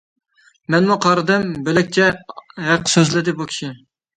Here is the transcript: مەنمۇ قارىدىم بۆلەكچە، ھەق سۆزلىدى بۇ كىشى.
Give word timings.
مەنمۇ 0.75 0.97
قارىدىم 1.03 1.45
بۆلەكچە، 1.67 2.09
ھەق 2.71 2.91
سۆزلىدى 2.95 3.37
بۇ 3.43 3.49
كىشى. 3.53 3.75